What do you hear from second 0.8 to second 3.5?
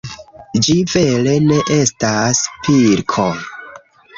vere ne estas pilko.